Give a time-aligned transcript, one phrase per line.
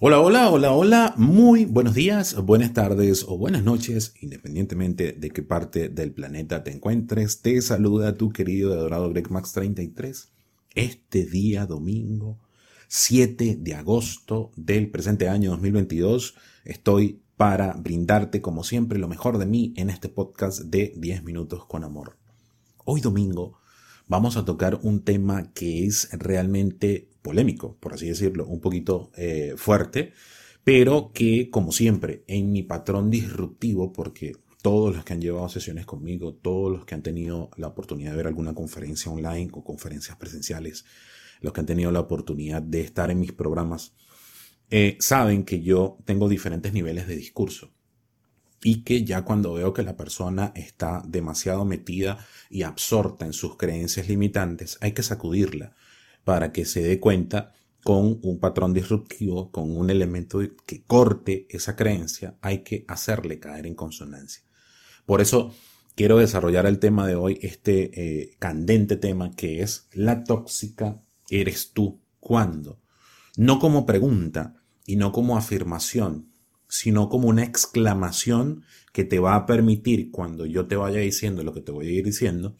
[0.00, 5.42] Hola, hola, hola, hola, muy buenos días, buenas tardes o buenas noches, independientemente de qué
[5.42, 7.42] parte del planeta te encuentres.
[7.42, 10.30] Te saluda tu querido adorado Greg Max 33.
[10.76, 12.38] Este día domingo,
[12.86, 19.46] 7 de agosto del presente año 2022, estoy para brindarte como siempre lo mejor de
[19.46, 22.16] mí en este podcast de 10 minutos con amor.
[22.84, 23.58] Hoy domingo
[24.08, 29.54] vamos a tocar un tema que es realmente polémico, por así decirlo, un poquito eh,
[29.56, 30.12] fuerte,
[30.64, 35.86] pero que, como siempre, en mi patrón disruptivo, porque todos los que han llevado sesiones
[35.86, 40.16] conmigo, todos los que han tenido la oportunidad de ver alguna conferencia online o conferencias
[40.16, 40.84] presenciales,
[41.40, 43.94] los que han tenido la oportunidad de estar en mis programas,
[44.70, 47.77] eh, saben que yo tengo diferentes niveles de discurso
[48.62, 53.56] y que ya cuando veo que la persona está demasiado metida y absorta en sus
[53.56, 55.74] creencias limitantes, hay que sacudirla
[56.24, 57.52] para que se dé cuenta
[57.84, 63.66] con un patrón disruptivo, con un elemento que corte esa creencia, hay que hacerle caer
[63.66, 64.42] en consonancia.
[65.06, 65.54] Por eso
[65.94, 71.00] quiero desarrollar el tema de hoy, este eh, candente tema que es la tóxica
[71.30, 72.00] eres tú.
[72.20, 72.80] ¿Cuándo?
[73.36, 76.32] No como pregunta y no como afirmación,
[76.68, 81.52] sino como una exclamación que te va a permitir, cuando yo te vaya diciendo lo
[81.52, 82.56] que te voy a ir diciendo,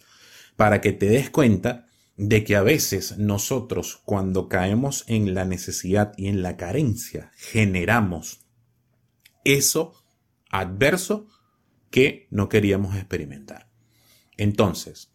[0.57, 6.13] para que te des cuenta de que a veces nosotros cuando caemos en la necesidad
[6.17, 8.41] y en la carencia generamos
[9.45, 9.95] eso
[10.51, 11.29] adverso
[11.91, 13.71] que no queríamos experimentar.
[14.37, 15.11] Entonces,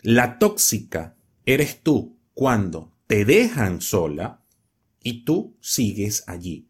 [0.00, 4.44] la tóxica eres tú cuando te dejan sola
[5.02, 6.67] y tú sigues allí.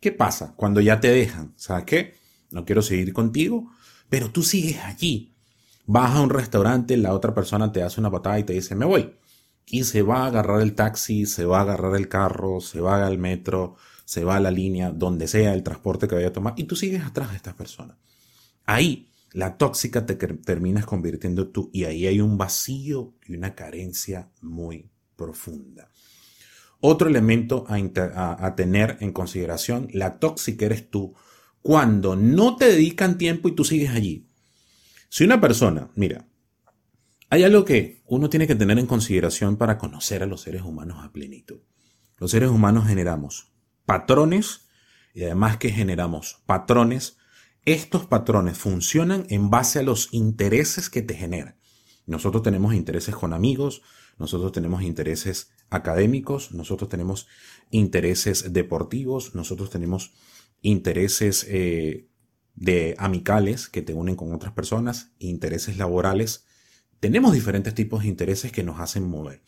[0.00, 1.52] ¿Qué pasa cuando ya te dejan?
[1.56, 2.14] ¿Sabes qué?
[2.50, 3.70] No quiero seguir contigo,
[4.08, 5.30] pero tú sigues allí
[5.92, 8.86] Vas a un restaurante, la otra persona te hace una patada y te dice, me
[8.86, 9.12] voy.
[9.66, 13.04] Y se va a agarrar el taxi, se va a agarrar el carro, se va
[13.04, 16.54] al metro, se va a la línea, donde sea el transporte que vaya a tomar,
[16.56, 17.98] y tú sigues atrás de esta persona.
[18.66, 24.30] Ahí la tóxica te terminas convirtiendo tú y ahí hay un vacío y una carencia
[24.42, 25.88] muy profunda.
[26.80, 31.14] Otro elemento a, tener en consideración, la tóxica eres tú
[31.60, 34.30] cuando no te dedican tiempo y tú sigues allí.
[35.10, 36.26] Si una persona, mira,
[37.28, 41.04] hay algo que uno tiene que tener en consideración para conocer a los seres humanos
[41.04, 41.60] a plenitud.
[42.16, 43.52] Los seres humanos generamos
[43.84, 44.68] patrones
[45.12, 47.18] y además que generamos patrones,
[47.64, 51.56] estos patrones funcionan en base a los intereses que te generan.
[52.06, 53.82] Nosotros tenemos intereses con amigos,
[54.18, 57.26] nosotros tenemos intereses académicos, nosotros tenemos
[57.70, 60.12] intereses deportivos, nosotros tenemos
[60.62, 62.08] intereses eh,
[62.54, 66.44] de amicales que te unen con otras personas, intereses laborales.
[66.98, 69.42] Tenemos diferentes tipos de intereses que nos hacen mover.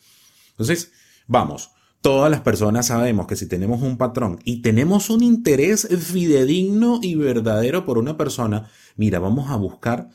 [0.51, 0.91] Entonces,
[1.27, 6.99] vamos, todas las personas sabemos que si tenemos un patrón y tenemos un interés fidedigno
[7.01, 10.09] y verdadero por una persona, mira, vamos a buscar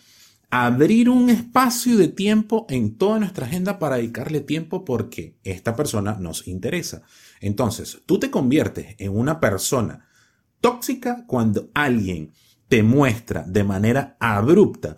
[0.50, 6.16] abrir un espacio de tiempo en toda nuestra agenda para dedicarle tiempo porque esta persona
[6.18, 7.02] nos interesa.
[7.40, 10.06] Entonces, tú te conviertes en una persona
[10.60, 12.32] tóxica cuando alguien
[12.68, 14.96] te muestra de manera abrupta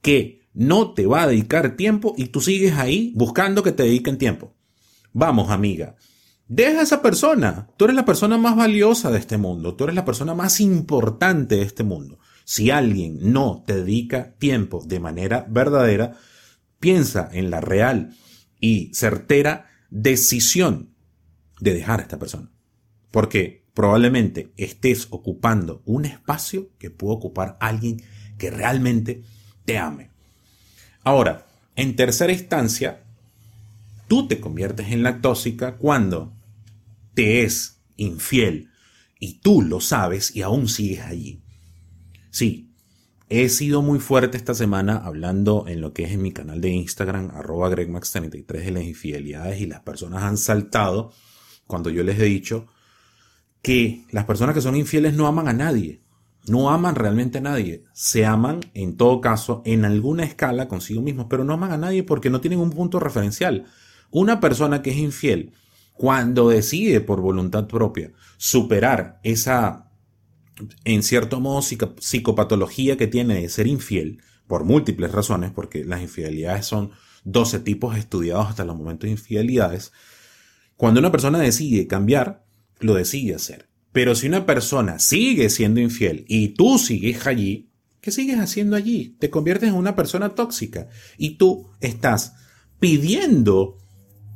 [0.00, 4.18] que no te va a dedicar tiempo y tú sigues ahí buscando que te dediquen
[4.18, 4.54] tiempo.
[5.12, 5.96] Vamos, amiga.
[6.48, 7.68] Deja a esa persona.
[7.76, 9.74] Tú eres la persona más valiosa de este mundo.
[9.74, 12.18] Tú eres la persona más importante de este mundo.
[12.44, 16.16] Si alguien no te dedica tiempo de manera verdadera,
[16.80, 18.16] piensa en la real
[18.60, 20.94] y certera decisión
[21.60, 22.50] de dejar a esta persona.
[23.10, 28.02] Porque probablemente estés ocupando un espacio que puede ocupar alguien
[28.38, 29.22] que realmente
[29.64, 30.10] te ame.
[31.04, 33.02] Ahora, en tercera instancia,
[34.08, 36.34] tú te conviertes en la tóxica cuando
[37.14, 38.70] te es infiel
[39.18, 41.42] y tú lo sabes y aún sigues allí.
[42.32, 42.72] Sí,
[43.28, 46.70] he sido muy fuerte esta semana hablando en lo que es en mi canal de
[46.70, 51.12] Instagram, arroba gregmax33 de las infidelidades y las personas han saltado
[51.66, 52.66] cuando yo les he dicho
[53.60, 56.02] que las personas que son infieles no aman a nadie,
[56.46, 61.26] no aman realmente a nadie, se aman en todo caso en alguna escala consigo mismos,
[61.28, 63.66] pero no aman a nadie porque no tienen un punto referencial.
[64.10, 65.52] Una persona que es infiel,
[65.92, 69.91] cuando decide por voluntad propia superar esa,
[70.84, 76.66] en cierto modo, psicopatología que tiene de ser infiel, por múltiples razones, porque las infidelidades
[76.66, 76.90] son
[77.24, 79.92] 12 tipos estudiados hasta los momentos de infidelidades,
[80.76, 82.44] cuando una persona decide cambiar,
[82.80, 83.68] lo decide hacer.
[83.92, 87.70] Pero si una persona sigue siendo infiel y tú sigues allí,
[88.00, 89.16] ¿qué sigues haciendo allí?
[89.18, 90.88] Te conviertes en una persona tóxica
[91.18, 92.34] y tú estás
[92.80, 93.78] pidiendo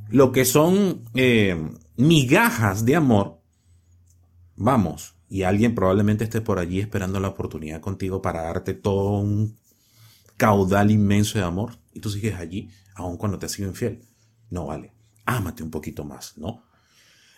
[0.09, 1.57] lo que son eh,
[1.97, 3.37] migajas de amor
[4.57, 9.57] vamos, y alguien probablemente esté por allí esperando la oportunidad contigo para darte todo un
[10.37, 14.03] caudal inmenso de amor, y tú sigues allí, aun cuando te ha sido infiel.
[14.51, 14.93] No vale.
[15.25, 16.63] Ámate un poquito más, ¿no?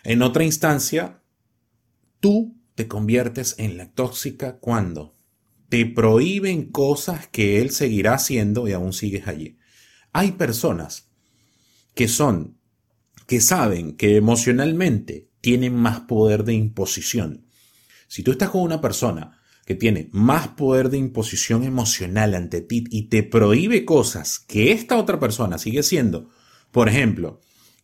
[0.03, 1.21] En otra instancia,
[2.19, 5.15] tú te conviertes en la tóxica cuando
[5.69, 9.57] te prohíben cosas que él seguirá haciendo y aún sigues allí.
[10.11, 11.09] Hay personas
[11.93, 12.57] que son,
[13.27, 17.45] que saben que emocionalmente tienen más poder de imposición.
[18.09, 22.85] Si tú estás con una persona que tiene más poder de imposición emocional ante ti
[22.89, 26.31] y te prohíbe cosas que esta otra persona sigue siendo,
[26.71, 27.39] por ejemplo,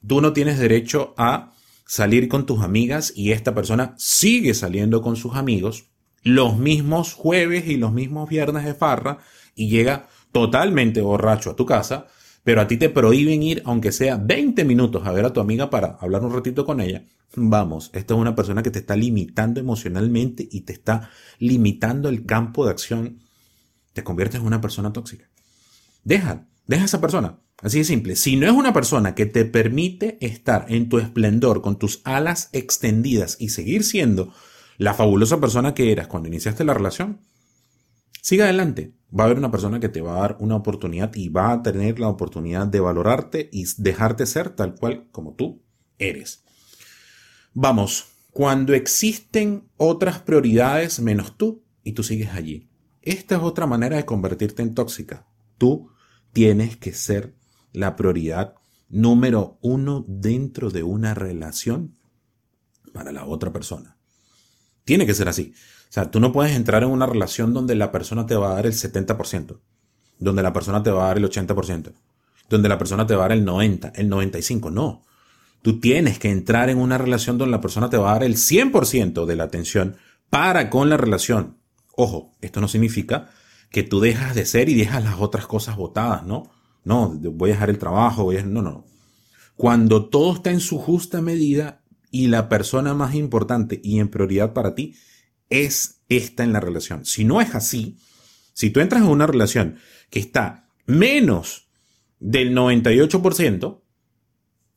[0.05, 1.53] tú no tienes derecho a
[1.85, 5.85] salir con tus amigas y esta persona sigue saliendo con sus amigos,
[6.23, 9.19] los mismos jueves y los mismos viernes de farra
[9.53, 12.07] y llega totalmente borracho a tu casa,
[12.45, 15.71] pero a ti te prohíben ir aunque sea 20 minutos a ver a tu amiga
[15.71, 17.03] para hablar un ratito con ella.
[17.35, 21.09] Vamos, esta es una persona que te está limitando emocionalmente y te está
[21.39, 23.19] limitando el campo de acción.
[23.93, 25.27] Te conviertes en una persona tóxica.
[26.03, 27.39] Deja, deja a esa persona.
[27.63, 28.15] Así de simple.
[28.15, 32.49] Si no es una persona que te permite estar en tu esplendor con tus alas
[32.53, 34.31] extendidas y seguir siendo
[34.77, 37.21] la fabulosa persona que eras cuando iniciaste la relación,
[38.25, 38.91] sigue adelante.
[39.17, 41.61] Va a haber una persona que te va a dar una oportunidad y va a
[41.61, 45.61] tener la oportunidad de valorarte y dejarte ser tal cual como tú
[45.99, 46.43] eres.
[47.53, 52.67] Vamos, cuando existen otras prioridades menos tú y tú sigues allí.
[53.03, 55.27] Esta es otra manera de convertirte en tóxica.
[55.59, 55.91] Tú
[56.33, 57.35] tienes que ser
[57.73, 58.55] la prioridad
[58.89, 61.95] número uno dentro de una relación
[62.91, 63.99] para la otra persona.
[64.83, 65.53] Tiene que ser así.
[65.95, 68.55] O sea, tú no puedes entrar en una relación donde la persona te va a
[68.55, 69.61] dar el 70%,
[70.19, 71.93] donde la persona te va a dar el 80%,
[72.49, 74.73] donde la persona te va a dar el 90%, el 95%.
[74.73, 75.05] No.
[75.61, 78.35] Tú tienes que entrar en una relación donde la persona te va a dar el
[78.35, 79.95] 100% de la atención
[80.29, 81.59] para con la relación.
[81.95, 83.29] Ojo, esto no significa
[83.69, 86.51] que tú dejas de ser y dejas las otras cosas botadas, ¿no?
[86.83, 88.43] No, voy a dejar el trabajo, voy a...
[88.43, 88.85] No, no.
[89.55, 94.53] Cuando todo está en su justa medida, y la persona más importante y en prioridad
[94.53, 94.95] para ti
[95.49, 97.05] es esta en la relación.
[97.05, 97.97] Si no es así,
[98.53, 99.77] si tú entras en una relación
[100.09, 101.69] que está menos
[102.19, 103.81] del 98%,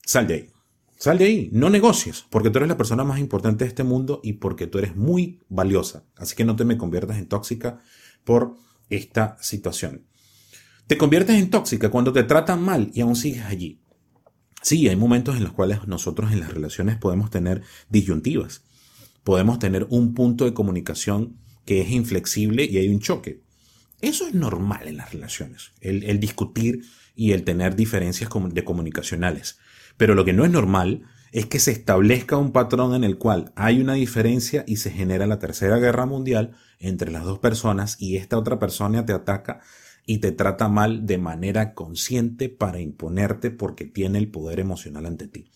[0.05, 0.51] sal de ahí.
[0.99, 4.21] Sal de ahí, no negocies, porque tú eres la persona más importante de este mundo
[4.25, 6.05] y porque tú eres muy valiosa.
[6.17, 7.81] Así que no te me conviertas en tóxica
[8.25, 8.57] por
[8.91, 10.07] esta situación.
[10.89, 13.81] Te conviertes en tóxica cuando te tratan mal y aún sigues allí.
[14.61, 18.65] Sí, hay momentos en los cuales nosotros en las relaciones podemos tener disyuntivas.
[19.29, 21.37] Podemos tener un punto de comunicación
[21.67, 23.43] que es inflexible y hay un choque.
[24.01, 29.59] Eso es normal en las relaciones, el, discutir y el tener diferencias de comunicacionales.
[29.99, 33.53] Pero lo que no es normal es que se establezca un patrón en el cual
[33.55, 38.17] hay una diferencia y se genera la tercera guerra mundial entre las dos personas y
[38.17, 39.61] esta otra persona te ataca
[40.07, 45.29] y te trata mal de manera consciente para imponerte porque tiene el poder emocional ante
[45.29, 45.51] ti.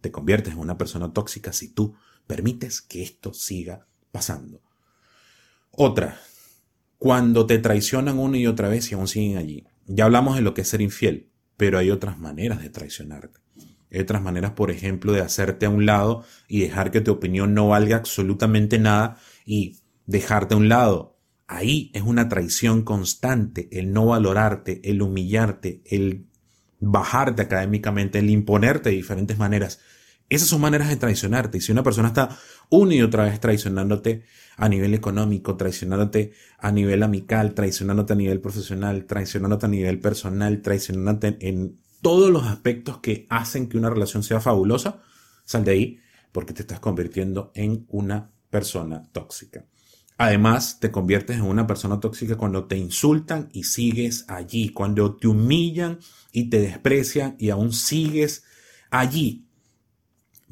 [0.00, 1.94] Te conviertes en una persona tóxica si tú
[2.26, 4.60] permites que esto siga pasando.
[5.70, 6.20] Otra,
[6.98, 9.64] cuando te traicionan una y otra vez y aún siguen allí.
[9.86, 13.40] Ya hablamos de lo que es ser infiel, pero hay otras maneras de traicionarte.
[13.90, 17.54] Hay otras maneras, por ejemplo, de hacerte a un lado y dejar que tu opinión
[17.54, 21.14] no valga absolutamente nada y dejarte a un lado
[21.46, 26.26] Ahí es una traición constante, el no valorarte, el humillarte, el
[26.80, 29.80] bajarte académicamente, el imponerte de diferentes maneras.
[30.28, 31.58] Esas son maneras de traicionarte.
[31.58, 32.36] Y si una persona está
[32.70, 34.24] una y otra vez traicionándote
[34.56, 40.62] a nivel económico, traicionándote a nivel amical, traicionándote a nivel profesional, traicionándote a nivel personal,
[40.62, 45.02] traicionándote en todos los aspectos que hacen que una relación sea fabulosa,
[45.44, 45.98] sal de ahí
[46.32, 49.66] porque te estás convirtiendo en una persona tóxica.
[50.16, 55.28] Además, te conviertes en una persona tóxica cuando te insultan y sigues allí, cuando te
[55.28, 55.98] humillan
[56.32, 58.44] y te desprecian y aún sigues
[58.90, 59.46] allí.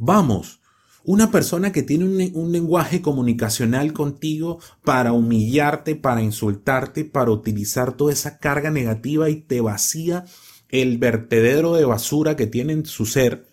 [0.04, 0.58] Vamos,
[1.04, 8.12] una persona que tiene un, lenguaje comunicacional contigo para humillarte, para insultarte, para utilizar toda
[8.12, 10.24] esa carga negativa y te vacía
[10.70, 13.46] el vertedero de basura que tiene en su ser.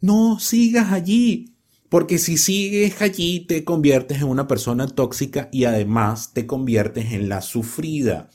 [0.00, 1.54] No sigas allí.
[1.88, 7.28] Porque si sigues allí te conviertes en una persona tóxica y además te conviertes en
[7.28, 8.30] la sufrida.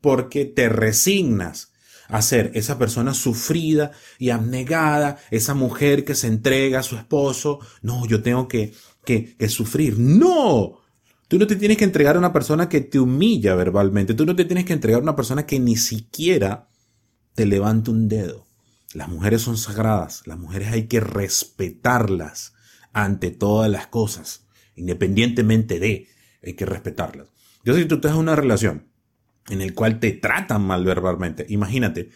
[0.00, 1.70] Porque te resignas
[2.08, 7.60] a ser esa persona sufrida y abnegada, esa mujer que se entrega a su esposo.
[7.82, 9.98] No, yo tengo que, que, que sufrir.
[9.98, 10.80] No,
[11.28, 14.14] Tú no te tienes que entregar a una persona que te humilla verbalmente.
[14.14, 16.68] Tú no te tienes que entregar a una persona que ni siquiera
[17.34, 18.46] te levante un dedo.
[18.94, 20.22] Las mujeres son sagradas.
[20.26, 22.54] Las mujeres hay que respetarlas
[22.92, 26.08] ante todas las cosas, independientemente de,
[26.42, 27.28] hay que respetarlas.
[27.64, 28.86] Yo si tú tienes una relación
[29.48, 32.10] en el cual te tratan mal verbalmente, imagínate,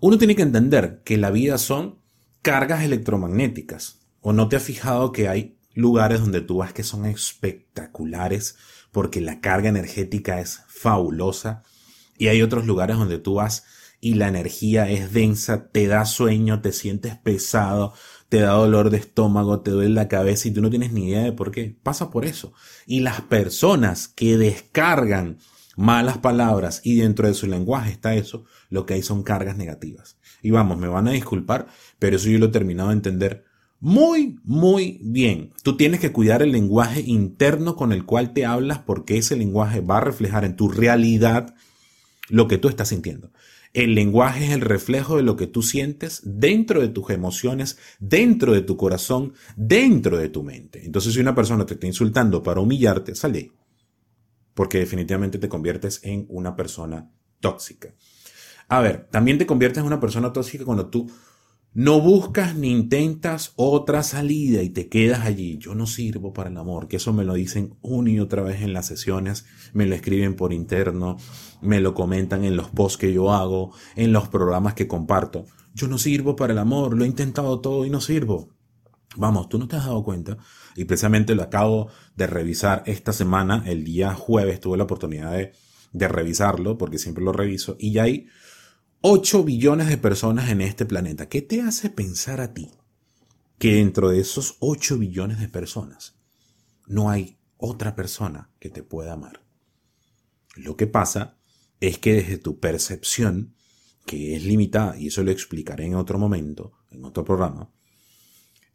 [0.00, 1.98] uno tiene que entender que la vida son
[2.42, 4.00] cargas electromagnéticas.
[4.20, 8.56] ¿O no te has fijado que hay lugares donde tú vas que son espectaculares
[8.90, 11.62] porque la carga energética es fabulosa?
[12.18, 13.64] Y hay otros lugares donde tú vas
[14.00, 17.94] y la energía es densa, te da sueño, te sientes pesado,
[18.28, 21.22] te da dolor de estómago, te duele la cabeza y tú no tienes ni idea
[21.22, 21.76] de por qué.
[21.82, 22.52] Pasa por eso.
[22.86, 25.38] Y las personas que descargan
[25.76, 30.18] malas palabras y dentro de su lenguaje está eso, lo que hay son cargas negativas.
[30.42, 31.68] Y vamos, me van a disculpar,
[31.98, 33.44] pero eso yo lo he terminado de entender
[33.78, 35.52] muy, muy bien.
[35.62, 39.80] Tú tienes que cuidar el lenguaje interno con el cual te hablas porque ese lenguaje
[39.80, 41.54] va a reflejar en tu realidad
[42.28, 43.30] lo que tú estás sintiendo.
[43.74, 48.54] El lenguaje es el reflejo de lo que tú sientes dentro de tus emociones, dentro
[48.54, 50.86] de tu corazón, dentro de tu mente.
[50.86, 53.52] Entonces, si una persona te está insultando para humillarte, sal de ahí.
[54.56, 57.94] Porque definitivamente te conviertes en una persona tóxica.
[58.68, 61.08] A ver, también te conviertes en una persona tóxica cuando tú
[61.78, 65.58] no buscas ni intentas otra salida y te quedas allí.
[65.58, 68.62] Yo no sirvo para el amor, que eso me lo dicen una y otra vez
[68.62, 69.44] en las sesiones,
[69.74, 71.18] me lo escriben por interno,
[71.60, 75.44] me lo comentan en los posts que yo hago, en los programas que comparto.
[75.74, 78.55] Yo no sirvo para el amor, lo he intentado todo y no sirvo.
[79.16, 80.36] Vamos, tú no te has dado cuenta.
[80.74, 85.52] Y precisamente lo acabo de revisar esta semana, el día jueves tuve la oportunidad de,
[86.08, 88.26] revisarlo, porque siempre lo reviso, y ya hay
[89.00, 91.28] 8 billones de personas en este planeta.
[91.28, 92.70] ¿Qué te hace pensar a ti
[93.58, 96.18] que dentro de esos 8 billones de personas
[96.86, 99.42] no hay otra persona que te pueda amar?
[100.54, 101.38] Lo que pasa
[101.80, 103.54] es que desde tu percepción,
[104.04, 107.70] que es limitada, y eso lo explicaré en otro momento, en otro programa,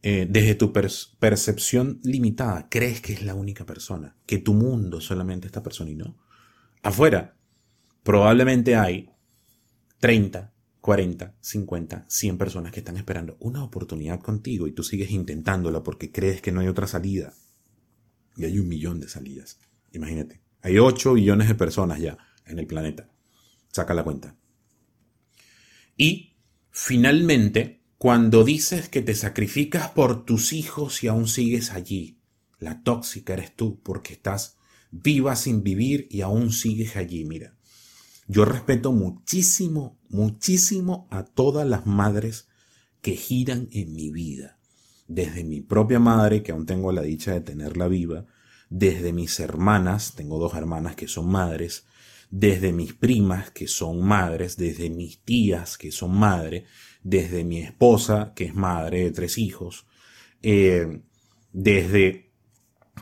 [0.04, 5.48] eh, desde tu percepción limitada, crees que es la única persona, que tu mundo solamente
[5.48, 6.18] esta persona y no.
[6.82, 7.38] Afuera,
[8.04, 9.12] probablemente hay
[10.00, 15.84] 30, 40, 50, 100 personas que están esperando una oportunidad contigo y tú sigues intentándola
[15.84, 17.34] porque crees que no hay otra salida.
[18.36, 19.60] Y hay un millón de salidas.
[19.92, 20.42] Imagínate.
[20.64, 22.18] Hay 8 billones de personas ya
[22.48, 23.10] en el planeta.
[23.72, 24.36] Saca la cuenta.
[25.96, 26.38] Y
[26.72, 32.18] finalmente, cuando dices que te sacrificas por tus hijos y aún sigues allí,
[32.58, 34.58] la tóxica eres tú porque estás
[34.90, 37.26] viva sin vivir y aún sigues allí.
[37.26, 37.54] Mira,
[38.26, 42.48] yo respeto muchísimo, muchísimo a todas las madres
[43.04, 44.58] que giran en mi vida.
[45.08, 48.26] Desde mi propia madre, que aún tengo la dicha de tenerla viva,
[48.72, 51.86] desde mis hermanas, tengo dos hermanas que son madres,
[52.32, 56.64] desde mis primas, que son madres, desde mis tías, que son madres,
[57.04, 59.88] desde mi esposa, que es madre de tres hijos,
[60.42, 61.02] eh,
[61.52, 62.32] desde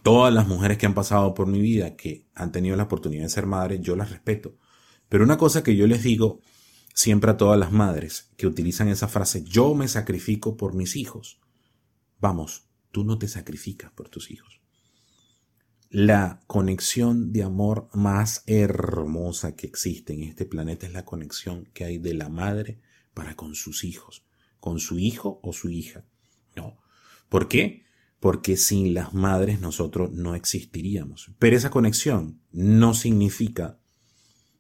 [0.04, 3.30] todas las mujeres que han pasado por mi vida, que han tenido la oportunidad de
[3.30, 4.58] ser madres, yo las respeto.
[5.10, 6.40] Pero una cosa que yo les digo
[6.94, 11.40] siempre a todas las madres que utilizan esa frase, yo me sacrifico por mis hijos.
[12.20, 14.62] Vamos, tú no te sacrificas por tus hijos.
[15.90, 21.84] La conexión de amor más hermosa que existe en este planeta es la conexión que
[21.84, 22.80] hay de la madre
[23.14, 24.26] para con sus hijos,
[24.60, 26.06] con su hijo o su hija.
[26.56, 26.78] No.
[27.30, 27.84] ¿Por qué?
[28.20, 31.32] Porque sin las madres nosotros no existiríamos.
[31.40, 33.80] Pero esa conexión no significa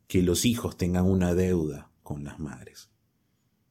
[0.08, 2.90] que los hijos tengan una deuda con las madres.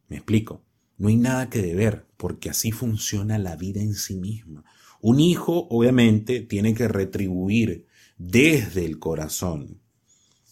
[0.09, 0.65] Me explico.
[0.97, 4.65] No hay nada que deber, porque así funciona la vida en sí misma.
[5.01, 9.81] Un hijo, obviamente, tiene que retribuir desde el corazón,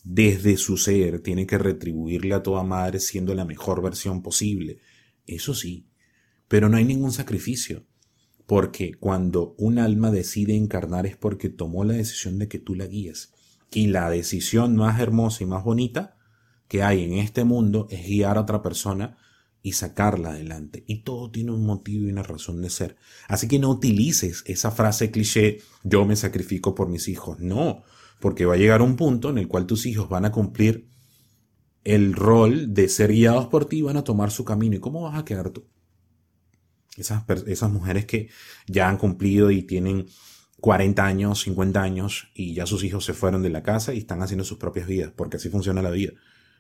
[0.09, 4.79] desde su ser, tiene que retribuirle a toda madre siendo la mejor versión posible.
[5.27, 5.89] Eso sí,
[6.47, 7.85] pero no hay ningún sacrificio,
[8.47, 12.87] porque cuando un alma decide encarnar es porque tomó la decisión de que tú la
[12.87, 13.33] guíes.
[13.73, 16.17] Y la decisión más hermosa y más bonita
[16.69, 19.19] que hay en este mundo es guiar a otra persona
[19.61, 20.85] y sacarla adelante.
[20.87, 22.97] Y todo tiene un motivo y una razón de ser.
[23.27, 27.41] Así que no utilices esa frase cliché, yo me sacrifico por mis hijos.
[27.41, 27.83] No,
[28.21, 30.89] porque va a llegar un punto en el cual tus hijos van a cumplir
[31.85, 34.77] el rol de ser guiados por ti y van a tomar su camino.
[34.77, 35.69] ¿Y cómo vas a quedar tú?
[36.97, 38.29] Esas, mujeres que
[38.67, 40.07] ya han cumplido y tienen
[40.61, 44.23] 40 años, 50 años y ya sus hijos se fueron de la casa y están
[44.23, 46.13] haciendo sus propias vidas, porque así funciona la vida.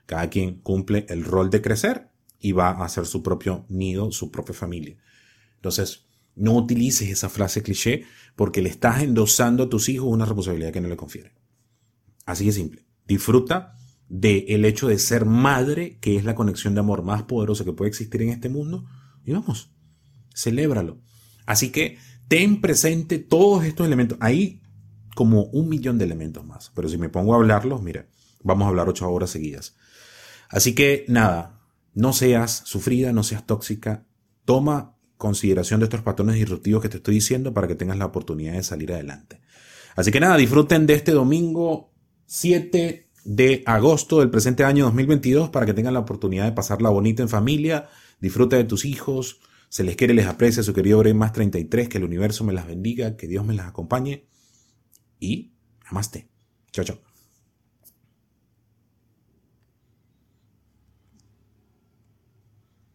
[0.04, 4.30] Cada quien cumple el rol de crecer y va a hacer su propio nido, su
[4.30, 4.96] propia familia.
[5.56, 8.04] Entonces, no utilices esa frase cliché
[8.36, 11.32] porque le estás endosando a tus hijos una responsabilidad que no le confiere.
[12.26, 12.84] Así de simple.
[13.06, 13.76] Disfruta
[14.08, 17.88] del hecho de ser madre, que es la conexión de amor más poderosa que puede
[17.88, 18.84] existir en este mundo,
[19.24, 19.72] y vamos,
[20.34, 21.00] celébralo.
[21.46, 24.18] Así que ten presente todos estos elementos.
[24.20, 24.60] Hay
[25.14, 28.06] como un millón de elementos más, pero si me pongo a hablarlos, mira,
[28.42, 29.76] vamos a hablar ocho horas seguidas.
[30.48, 31.60] Así que nada,
[31.94, 34.06] no seas sufrida, no seas tóxica,
[34.44, 38.52] toma consideración de estos patrones disruptivos que te estoy diciendo para que tengas la oportunidad
[38.52, 39.40] de salir adelante.
[39.96, 41.95] Así que nada, disfruten de este domingo
[42.26, 47.22] 7 de agosto del presente año 2022 para que tengan la oportunidad de pasarla bonita
[47.22, 47.88] en familia,
[48.20, 50.62] disfruta de tus hijos, se les quiere, les aprecia.
[50.62, 53.66] Su querido Bre más 33, que el universo me las bendiga, que Dios me las
[53.66, 54.26] acompañe.
[55.18, 55.52] Y
[55.84, 56.28] namaste.
[56.72, 57.05] Chao, chao.